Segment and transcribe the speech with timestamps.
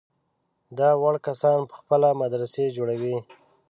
[0.77, 3.17] دا وړ کسان په خپله مدرسې جوړوي.